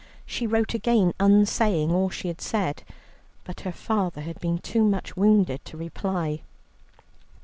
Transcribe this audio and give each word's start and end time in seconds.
She 0.25 0.47
wrote 0.47 0.73
again 0.73 1.13
unsaying 1.19 1.91
all 1.91 2.09
she 2.09 2.27
had 2.27 2.41
said, 2.41 2.81
but 3.43 3.59
her 3.59 3.71
father 3.71 4.21
had 4.21 4.39
been 4.39 4.57
too 4.57 4.83
much 4.83 5.15
wounded 5.15 5.63
to 5.65 5.77
reply. 5.77 6.41